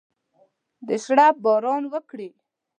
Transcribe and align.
د 0.87 0.89
شرپ 1.03 1.35
باران 1.45 1.83
وکړي 1.93 2.29